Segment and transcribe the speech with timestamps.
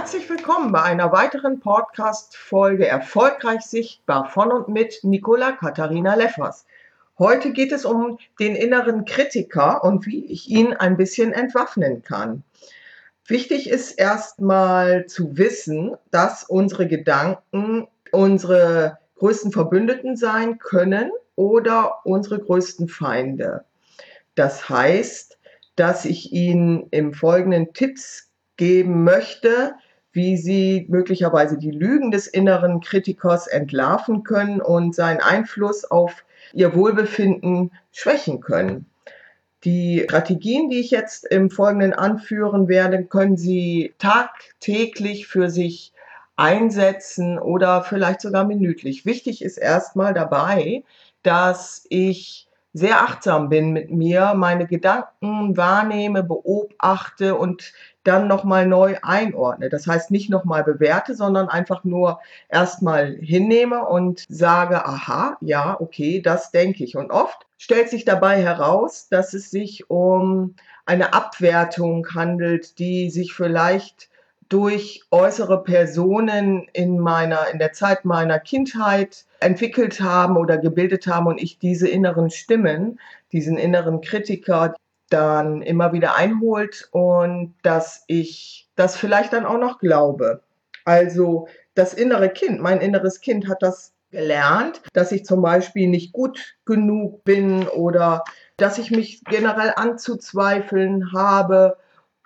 [0.00, 6.64] Herzlich willkommen bei einer weiteren Podcast-Folge Erfolgreich sichtbar von und mit Nicola Katharina Leffers.
[7.18, 12.44] Heute geht es um den inneren Kritiker und wie ich ihn ein bisschen entwaffnen kann.
[13.26, 22.38] Wichtig ist erstmal zu wissen, dass unsere Gedanken unsere größten Verbündeten sein können oder unsere
[22.38, 23.66] größten Feinde.
[24.34, 25.38] Das heißt,
[25.76, 29.74] dass ich Ihnen im Folgenden Tipps geben möchte,
[30.12, 36.74] wie sie möglicherweise die Lügen des inneren Kritikers entlarven können und seinen Einfluss auf ihr
[36.74, 38.86] Wohlbefinden schwächen können.
[39.64, 45.92] Die Strategien, die ich jetzt im Folgenden anführen werde, können Sie tagtäglich für sich
[46.36, 49.04] einsetzen oder vielleicht sogar minütlich.
[49.04, 50.82] Wichtig ist erstmal dabei,
[51.22, 57.72] dass ich sehr achtsam bin mit mir, meine Gedanken wahrnehme, beobachte und
[58.04, 59.68] dann nochmal neu einordne.
[59.68, 66.22] Das heißt nicht nochmal bewerte, sondern einfach nur erstmal hinnehme und sage, aha, ja, okay,
[66.22, 66.96] das denke ich.
[66.96, 70.54] Und oft stellt sich dabei heraus, dass es sich um
[70.86, 74.09] eine Abwertung handelt, die sich vielleicht
[74.50, 81.28] durch äußere Personen in meiner, in der Zeit meiner Kindheit entwickelt haben oder gebildet haben
[81.28, 83.00] und ich diese inneren Stimmen,
[83.32, 84.74] diesen inneren Kritiker
[85.08, 90.42] dann immer wieder einholt und dass ich das vielleicht dann auch noch glaube.
[90.84, 96.12] Also das innere Kind, mein inneres Kind hat das gelernt, dass ich zum Beispiel nicht
[96.12, 98.24] gut genug bin oder
[98.56, 101.76] dass ich mich generell anzuzweifeln habe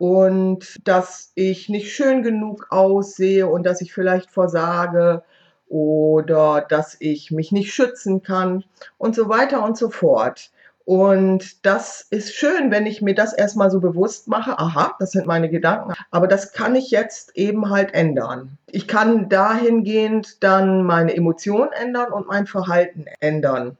[0.04, 5.22] und dass ich nicht schön genug aussehe und dass ich vielleicht versage
[5.66, 8.64] oder dass ich mich nicht schützen kann
[8.98, 10.50] und so weiter und so fort.
[10.84, 14.58] Und das ist schön, wenn ich mir das erstmal so bewusst mache.
[14.58, 15.94] Aha, das sind meine Gedanken.
[16.10, 18.58] Aber das kann ich jetzt eben halt ändern.
[18.70, 23.78] Ich kann dahingehend dann meine Emotionen ändern und mein Verhalten ändern.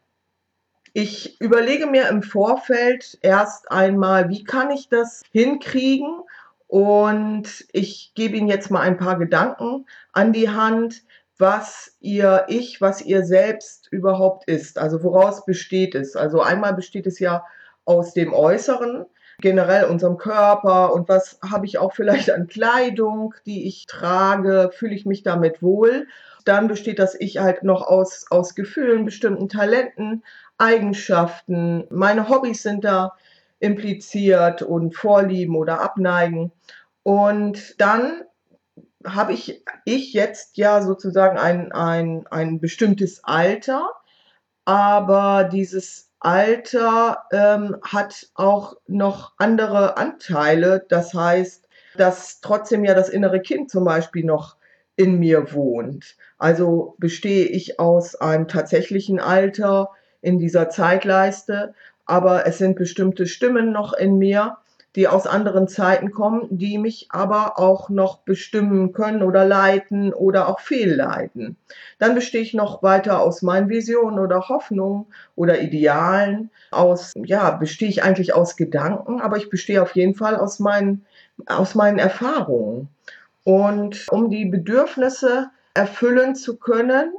[0.97, 6.21] Ich überlege mir im Vorfeld erst einmal, wie kann ich das hinkriegen?
[6.69, 11.03] Und ich gebe Ihnen jetzt mal ein paar Gedanken an die Hand,
[11.37, 14.79] was Ihr Ich, was Ihr Selbst überhaupt ist.
[14.79, 16.15] Also woraus besteht es?
[16.15, 17.45] Also einmal besteht es ja
[17.85, 19.05] aus dem Äußeren,
[19.41, 24.95] generell unserem Körper und was habe ich auch vielleicht an Kleidung, die ich trage, fühle
[24.95, 26.07] ich mich damit wohl.
[26.45, 30.23] Dann besteht das Ich halt noch aus, aus Gefühlen, bestimmten Talenten,
[30.65, 33.13] Eigenschaften, meine Hobbys sind da
[33.59, 36.53] impliziert und Vorlieben oder Abneigen.
[37.03, 38.23] Und dann
[39.07, 43.91] habe ich, ich jetzt ja sozusagen ein, ein, ein bestimmtes Alter,
[44.65, 50.87] aber dieses Alter ähm, hat auch noch andere Anteile.
[50.89, 54.57] Das heißt, dass trotzdem ja das innere Kind zum Beispiel noch
[54.97, 56.17] in mir wohnt.
[56.39, 59.91] Also bestehe ich aus einem tatsächlichen Alter,
[60.25, 61.75] in dieser Zeitleiste,
[62.07, 64.59] aber es sind bestimmte Stimmen noch in mir,
[64.97, 70.49] die aus anderen Zeiten kommen, die mich aber auch noch bestimmen können oder leiten oder
[70.49, 71.57] auch fehlleiten.
[71.99, 77.89] Dann bestehe ich noch weiter aus meinen Visionen oder Hoffnungen oder Idealen, aus, ja, bestehe
[77.89, 81.05] ich eigentlich aus Gedanken, aber ich bestehe auf jeden Fall aus meinen,
[81.47, 82.89] aus meinen Erfahrungen.
[83.43, 87.13] Und um die Bedürfnisse erfüllen zu können,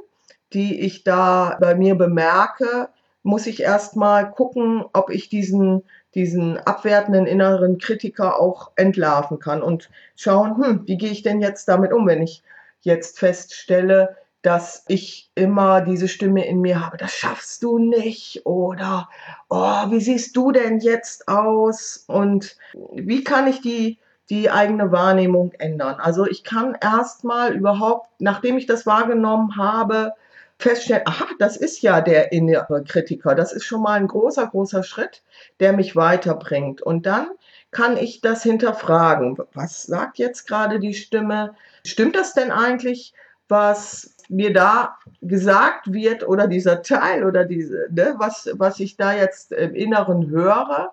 [0.52, 2.88] die ich da bei mir bemerke,
[3.26, 5.82] muss ich erstmal gucken, ob ich diesen,
[6.14, 11.66] diesen abwertenden inneren Kritiker auch entlarven kann und schauen, hm, wie gehe ich denn jetzt
[11.66, 12.44] damit um, wenn ich
[12.82, 19.08] jetzt feststelle, dass ich immer diese Stimme in mir habe, das schaffst du nicht oder
[19.50, 22.56] oh, wie siehst du denn jetzt aus und
[22.92, 23.98] wie kann ich die
[24.28, 25.96] die eigene Wahrnehmung ändern.
[26.00, 30.14] Also ich kann erstmal überhaupt, nachdem ich das wahrgenommen habe,
[30.58, 33.34] feststellen, aha, das ist ja der innere Kritiker.
[33.34, 35.22] Das ist schon mal ein großer, großer Schritt,
[35.60, 36.80] der mich weiterbringt.
[36.80, 37.28] Und dann
[37.70, 39.36] kann ich das hinterfragen.
[39.52, 41.54] Was sagt jetzt gerade die Stimme?
[41.84, 43.12] Stimmt das denn eigentlich,
[43.48, 49.12] was mir da gesagt wird oder dieser Teil oder diese, ne, was, was ich da
[49.12, 50.92] jetzt im Inneren höre?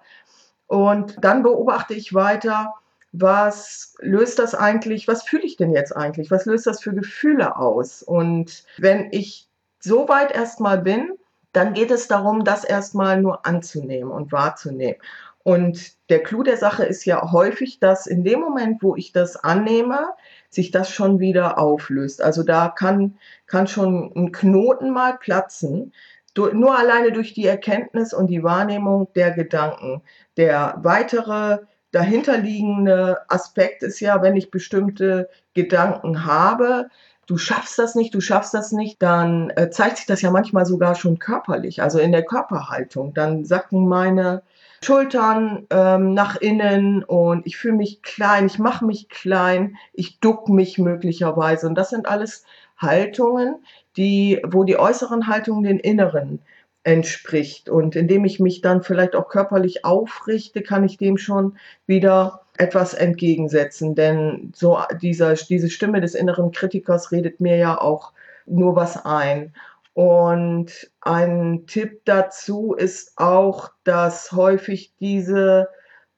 [0.68, 2.74] Und dann beobachte ich weiter,
[3.14, 7.56] was löst das eigentlich, was fühle ich denn jetzt eigentlich, was löst das für Gefühle
[7.56, 8.02] aus?
[8.04, 9.48] Und wenn ich
[9.84, 11.12] so weit erstmal bin,
[11.52, 15.00] dann geht es darum, das erstmal nur anzunehmen und wahrzunehmen.
[15.44, 19.36] Und der Clou der Sache ist ja häufig, dass in dem Moment, wo ich das
[19.36, 20.14] annehme,
[20.50, 22.22] sich das schon wieder auflöst.
[22.22, 25.94] Also da kann, kann schon ein Knoten mal platzen,
[26.36, 30.02] nur alleine durch die Erkenntnis und die Wahrnehmung der Gedanken.
[30.38, 31.60] Der weitere
[31.92, 36.88] dahinterliegende Aspekt ist ja, wenn ich bestimmte Gedanken habe,
[37.34, 40.68] du schaffst das nicht, du schaffst das nicht, dann äh, zeigt sich das ja manchmal
[40.68, 43.16] sogar schon körperlich, also in der Körperhaltung.
[43.16, 44.44] Dann sacken meine
[44.84, 50.48] Schultern ähm, nach innen und ich fühle mich klein, ich mache mich klein, ich duck
[50.48, 51.66] mich möglicherweise.
[51.66, 52.46] Und das sind alles
[52.78, 53.66] Haltungen,
[53.98, 56.40] die, wo die äußeren Haltungen den inneren
[56.84, 57.68] entspricht.
[57.68, 61.58] Und indem ich mich dann vielleicht auch körperlich aufrichte, kann ich dem schon
[61.88, 63.96] wieder etwas entgegensetzen.
[63.96, 68.14] Denn so dieser, diese Stimme des inneren Kritikers redet mir ja auch
[68.46, 69.54] nur was ein.
[69.94, 75.70] Und ein Tipp dazu ist auch, dass häufig diese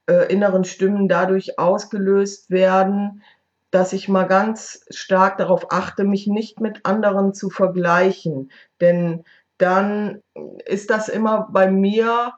[0.07, 3.21] äh, inneren Stimmen dadurch ausgelöst werden,
[3.71, 8.49] dass ich mal ganz stark darauf achte, mich nicht mit anderen zu vergleichen.
[8.79, 9.25] Denn
[9.57, 10.21] dann
[10.65, 12.33] ist das immer bei mir,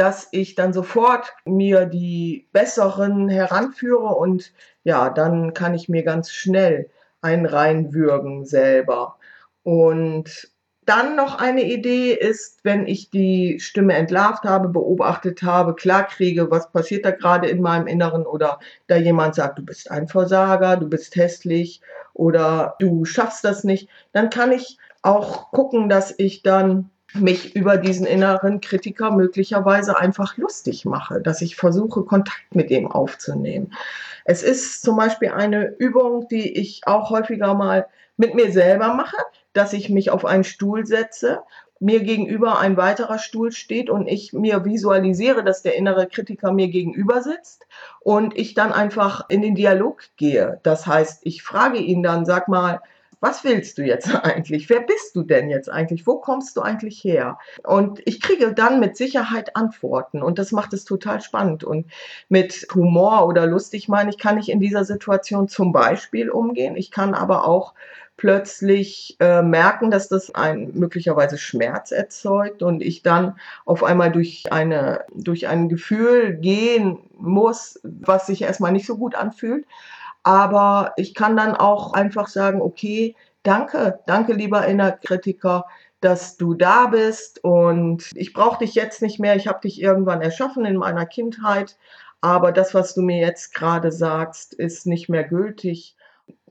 [0.00, 6.30] dass ich dann sofort mir die besseren heranführe und ja, dann kann ich mir ganz
[6.30, 6.88] schnell
[7.20, 9.18] einen reinwürgen selber.
[9.62, 10.48] Und
[10.86, 16.50] dann noch eine Idee ist, wenn ich die Stimme entlarvt habe, beobachtet habe, klar kriege,
[16.50, 20.78] was passiert da gerade in meinem Inneren oder da jemand sagt, du bist ein Versager,
[20.78, 21.82] du bist hässlich
[22.14, 27.76] oder du schaffst das nicht, dann kann ich auch gucken, dass ich dann mich über
[27.76, 33.72] diesen inneren Kritiker möglicherweise einfach lustig mache, dass ich versuche, Kontakt mit dem aufzunehmen.
[34.24, 37.86] Es ist zum Beispiel eine Übung, die ich auch häufiger mal
[38.16, 39.16] mit mir selber mache,
[39.52, 41.42] dass ich mich auf einen Stuhl setze,
[41.80, 46.68] mir gegenüber ein weiterer Stuhl steht und ich mir visualisiere, dass der innere Kritiker mir
[46.68, 47.66] gegenüber sitzt
[48.00, 50.60] und ich dann einfach in den Dialog gehe.
[50.62, 52.80] Das heißt, ich frage ihn dann, sag mal,
[53.20, 54.68] was willst du jetzt eigentlich?
[54.68, 56.06] Wer bist du denn jetzt eigentlich?
[56.06, 57.38] Wo kommst du eigentlich her?
[57.62, 61.64] Und ich kriege dann mit Sicherheit Antworten und das macht es total spannend.
[61.64, 61.86] Und
[62.28, 66.76] mit Humor oder lustig meine ich, kann ich in dieser Situation zum Beispiel umgehen.
[66.76, 67.74] Ich kann aber auch
[68.20, 74.52] plötzlich äh, merken, dass das ein möglicherweise Schmerz erzeugt und ich dann auf einmal durch
[74.52, 79.64] eine durch ein Gefühl gehen muss, was sich erstmal nicht so gut anfühlt.
[80.22, 85.66] Aber ich kann dann auch einfach sagen, okay, danke, danke lieber Innerkritiker,
[86.00, 89.36] dass du da bist und ich brauche dich jetzt nicht mehr.
[89.36, 91.76] Ich habe dich irgendwann erschaffen in meiner Kindheit,
[92.20, 95.96] aber das, was du mir jetzt gerade sagst, ist nicht mehr gültig.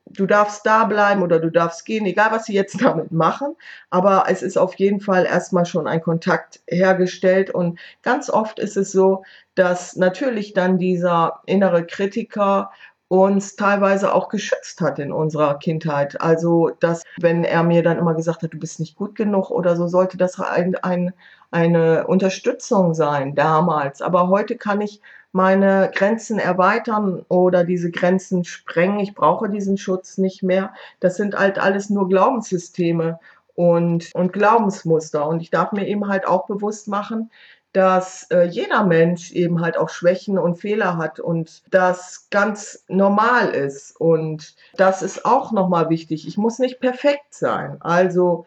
[0.06, 3.56] Du darfst da bleiben oder du darfst gehen, egal was sie jetzt damit machen.
[3.92, 7.52] Aber es ist auf jeden Fall erstmal schon ein Kontakt hergestellt.
[7.52, 9.24] Und ganz oft ist es so,
[9.54, 12.72] dass natürlich dann dieser innere Kritiker
[13.10, 16.22] uns teilweise auch geschützt hat in unserer Kindheit.
[16.22, 19.76] Also, dass, wenn er mir dann immer gesagt hat, du bist nicht gut genug oder
[19.76, 21.14] so, sollte das ein, ein,
[21.52, 24.02] eine Unterstützung sein damals.
[24.02, 25.02] Aber heute kann ich
[25.32, 29.00] meine Grenzen erweitern oder diese Grenzen sprengen.
[29.00, 30.74] Ich brauche diesen Schutz nicht mehr.
[31.00, 33.20] Das sind halt alles nur Glaubenssysteme
[33.56, 35.28] und, und Glaubensmuster.
[35.28, 37.32] Und ich darf mir eben halt auch bewusst machen,
[37.74, 43.50] dass äh, jeder Mensch eben halt auch Schwächen und Fehler hat und das ganz normal
[43.50, 44.00] ist.
[44.00, 46.28] Und das ist auch nochmal wichtig.
[46.28, 47.78] Ich muss nicht perfekt sein.
[47.82, 48.46] Also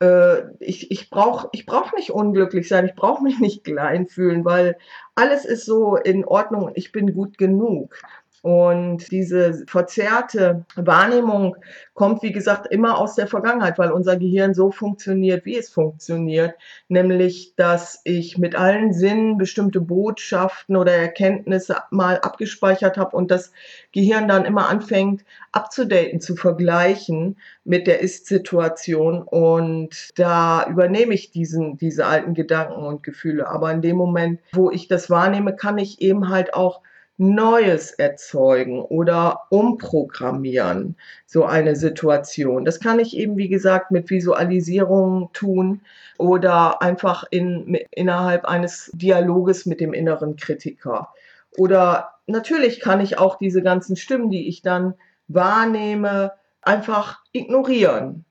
[0.00, 4.44] äh, ich, ich brauche ich brauch nicht unglücklich sein, ich brauche mich nicht klein fühlen,
[4.44, 4.76] weil
[5.14, 7.96] alles ist so in Ordnung und ich bin gut genug.
[8.44, 11.56] Und diese verzerrte Wahrnehmung
[11.94, 16.54] kommt, wie gesagt, immer aus der Vergangenheit, weil unser Gehirn so funktioniert, wie es funktioniert.
[16.88, 23.50] Nämlich, dass ich mit allen Sinnen bestimmte Botschaften oder Erkenntnisse mal abgespeichert habe und das
[23.92, 29.22] Gehirn dann immer anfängt abzudaten, zu vergleichen mit der Ist-Situation.
[29.22, 33.48] Und da übernehme ich diesen, diese alten Gedanken und Gefühle.
[33.48, 36.82] Aber in dem Moment, wo ich das wahrnehme, kann ich eben halt auch
[37.16, 42.64] Neues erzeugen oder umprogrammieren, so eine Situation.
[42.64, 45.82] Das kann ich eben, wie gesagt, mit Visualisierungen tun
[46.18, 51.14] oder einfach in, innerhalb eines Dialoges mit dem inneren Kritiker.
[51.56, 54.94] Oder natürlich kann ich auch diese ganzen Stimmen, die ich dann
[55.28, 58.24] wahrnehme, einfach ignorieren.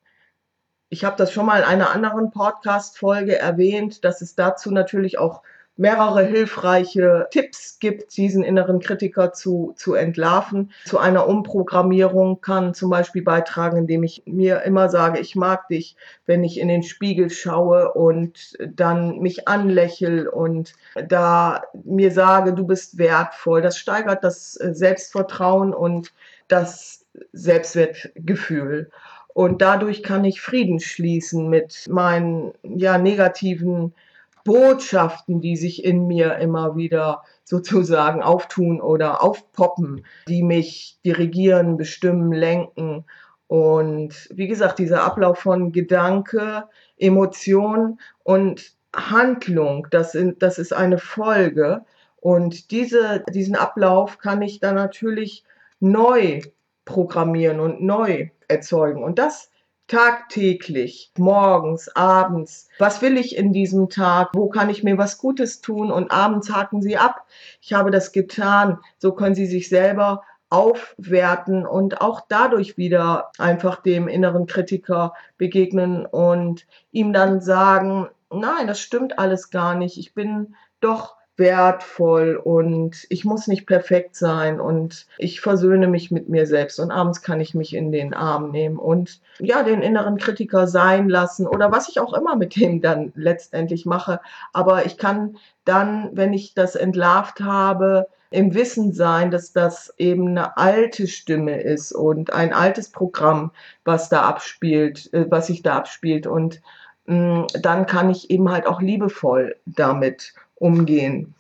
[0.90, 5.42] Ich habe das schon mal in einer anderen Podcast-Folge erwähnt, dass es dazu natürlich auch
[5.76, 10.72] mehrere hilfreiche Tipps gibt, diesen inneren Kritiker zu, zu entlarven.
[10.86, 15.96] Zu einer Umprogrammierung kann zum Beispiel beitragen, indem ich mir immer sage, ich mag dich,
[16.26, 20.74] wenn ich in den Spiegel schaue und dann mich anlächel und
[21.08, 23.62] da mir sage, du bist wertvoll.
[23.62, 26.14] Das steigert das Selbstvertrauen und
[26.48, 28.92] das Selbstwertgefühl.
[29.34, 33.96] Und dadurch kann ich Frieden schließen mit meinen ja, negativen
[34.44, 42.32] Botschaften, die sich in mir immer wieder sozusagen auftun oder aufpoppen, die mich dirigieren, bestimmen,
[42.32, 43.06] lenken.
[43.48, 46.66] Und wie gesagt, dieser Ablauf von Gedanke,
[46.98, 51.86] Emotion und Handlung, das, sind, das ist eine Folge.
[52.18, 55.44] Und diese, diesen Ablauf kann ich dann natürlich
[55.80, 56.42] neu
[56.86, 59.04] programmieren und neu erzeugen.
[59.04, 59.50] Und das
[59.88, 62.68] tagtäglich, morgens, abends.
[62.80, 64.30] Was will ich in diesem Tag?
[64.34, 65.92] Wo kann ich mir was Gutes tun?
[65.92, 67.26] Und abends haken Sie ab.
[67.62, 68.80] Ich habe das getan.
[68.98, 76.06] So können Sie sich selber aufwerten und auch dadurch wieder einfach dem inneren Kritiker begegnen
[76.06, 79.98] und ihm dann sagen, nein, das stimmt alles gar nicht.
[79.98, 86.30] Ich bin doch wertvoll und ich muss nicht perfekt sein und ich versöhne mich mit
[86.30, 90.18] mir selbst und abends kann ich mich in den Arm nehmen und ja, den inneren
[90.18, 94.20] Kritiker sein lassen oder was ich auch immer mit dem dann letztendlich mache.
[94.54, 100.30] Aber ich kann dann, wenn ich das entlarvt habe, im Wissen sein, dass das eben
[100.30, 103.52] eine alte Stimme ist und ein altes Programm,
[103.86, 106.62] was da abspielt, äh, was sich da abspielt und
[107.08, 111.36] mm, dann kann ich eben halt auch liebevoll damit umgehen.